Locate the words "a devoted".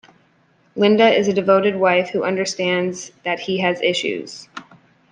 1.27-1.75